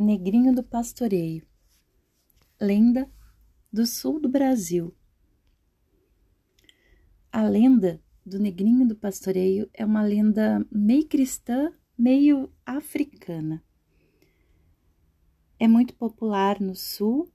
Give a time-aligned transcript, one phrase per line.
[0.00, 1.44] Negrinho do Pastoreio.
[2.60, 3.10] Lenda
[3.72, 4.94] do sul do Brasil.
[7.32, 13.60] A lenda do Negrinho do Pastoreio é uma lenda meio cristã, meio africana.
[15.58, 17.28] É muito popular no sul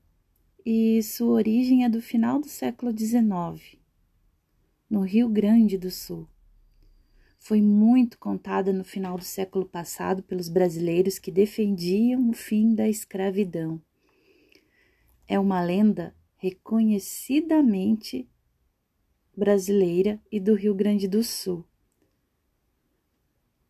[0.66, 3.77] e sua origem é do final do século XIX,
[4.89, 6.30] no Rio Grande do Sul
[7.44, 12.88] foi muito contada no final do século passado pelos brasileiros que defendiam o fim da
[12.88, 13.81] escravidão.
[15.27, 18.30] É uma lenda reconhecidamente
[19.36, 21.66] brasileira e do Rio Grande do Sul.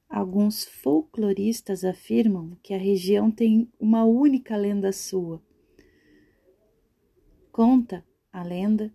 [0.08, 5.42] Alguns folcloristas afirmam que a região tem uma única lenda sua.
[7.52, 8.94] Conta a lenda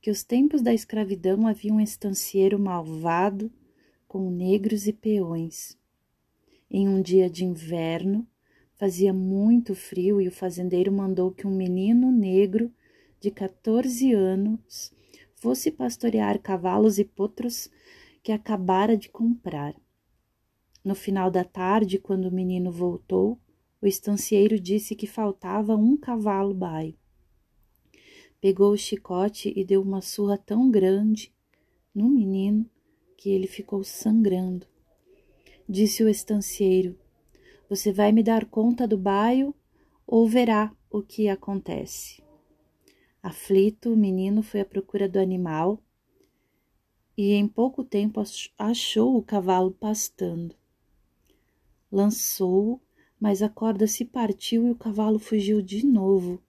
[0.00, 3.52] que os tempos da escravidão havia um estancieiro malvado
[4.16, 5.78] com negros e peões.
[6.70, 8.26] Em um dia de inverno,
[8.74, 12.72] fazia muito frio e o fazendeiro mandou que um menino negro
[13.20, 14.90] de 14 anos
[15.34, 17.70] fosse pastorear cavalos e potros
[18.22, 19.74] que acabara de comprar.
[20.82, 23.38] No final da tarde, quando o menino voltou,
[23.82, 26.96] o estancieiro disse que faltava um cavalo baio.
[28.40, 31.34] Pegou o chicote e deu uma surra tão grande
[31.94, 32.66] no menino
[33.16, 34.66] que ele ficou sangrando.
[35.68, 36.98] Disse o estancieiro:
[37.68, 39.54] Você vai me dar conta do baio
[40.06, 42.22] ou verá o que acontece.
[43.22, 45.82] Aflito, o menino foi à procura do animal
[47.16, 48.22] e em pouco tempo
[48.58, 50.54] achou o cavalo pastando.
[51.90, 52.80] Lançou-o,
[53.18, 56.42] mas a corda se partiu e o cavalo fugiu de novo.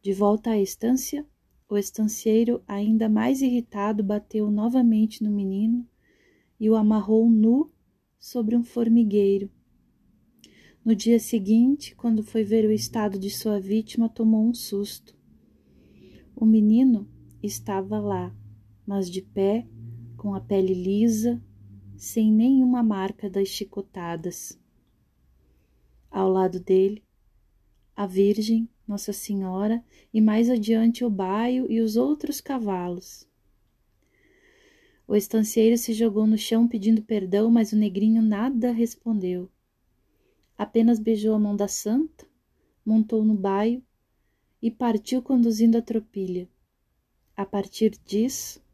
[0.00, 1.26] De volta à estância,
[1.68, 5.86] o estancieiro, ainda mais irritado, bateu novamente no menino
[6.58, 7.72] e o amarrou nu
[8.18, 9.50] sobre um formigueiro.
[10.84, 15.16] No dia seguinte, quando foi ver o estado de sua vítima, tomou um susto.
[16.34, 17.08] O menino
[17.42, 18.34] estava lá,
[18.86, 19.66] mas de pé,
[20.16, 21.42] com a pele lisa,
[21.96, 24.56] sem nenhuma marca das chicotadas.
[26.08, 27.02] Ao lado dele,
[27.96, 29.82] a Virgem nossa Senhora
[30.12, 33.26] e mais adiante o baio e os outros cavalos.
[35.08, 39.50] O estancieiro se jogou no chão pedindo perdão, mas o negrinho nada respondeu.
[40.56, 42.26] Apenas beijou a mão da santa,
[42.84, 43.82] montou no baio
[44.60, 46.48] e partiu conduzindo a tropilha.
[47.36, 48.64] A partir disso,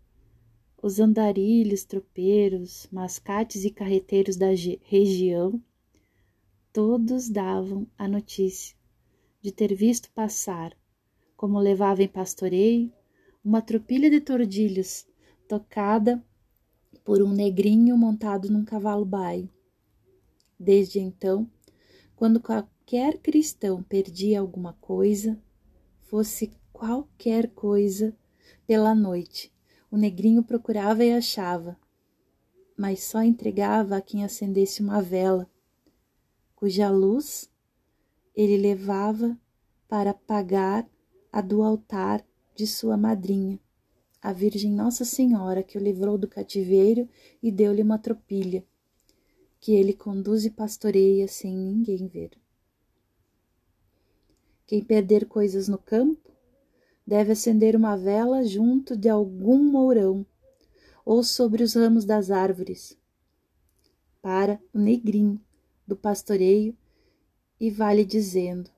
[0.83, 4.47] os andarilhos, tropeiros, mascates e carreteiros da
[4.83, 5.63] região,
[6.73, 8.77] todos davam a notícia
[9.43, 10.73] de ter visto passar,
[11.37, 12.93] como levava em pastoreio,
[13.45, 15.05] uma tropilha de tordilhos,
[15.49, 16.25] tocada
[17.05, 19.51] por um negrinho montado num cavalo baio.
[20.59, 21.51] Desde então,
[22.15, 25.37] quando qualquer cristão perdia alguma coisa,
[26.03, 28.17] fosse qualquer coisa,
[28.65, 29.53] pela noite,
[29.91, 31.77] o negrinho procurava e achava,
[32.77, 35.51] mas só entregava a quem acendesse uma vela,
[36.55, 37.52] cuja luz
[38.35, 39.39] ele levava
[39.89, 40.89] para pagar
[41.31, 43.59] a do altar de sua madrinha,
[44.21, 47.09] a Virgem Nossa Senhora, que o livrou do cativeiro
[47.43, 48.65] e deu-lhe uma tropilha,
[49.61, 52.31] que ele conduz e pastoreia sem ninguém ver.
[54.67, 56.31] Quem perder coisas no campo
[57.07, 60.25] deve acender uma vela junto de algum mourão
[61.05, 62.97] ou sobre os ramos das árvores,
[64.21, 65.41] para o negrinho
[65.87, 66.77] do pastoreio
[67.63, 68.69] e vai-lhe dizendo: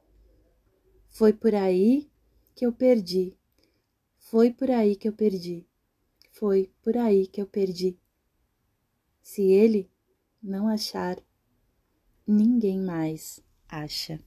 [1.09, 2.11] Foi por aí
[2.55, 3.35] que eu perdi,
[4.19, 5.67] foi por aí que eu perdi,
[6.31, 7.99] foi por aí que eu perdi.
[9.23, 9.91] Se ele
[10.43, 11.19] não achar,
[12.27, 14.23] ninguém mais acha.